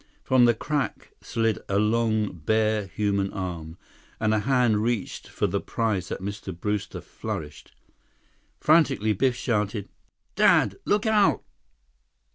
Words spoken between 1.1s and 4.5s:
slid a long, bare human arm, and a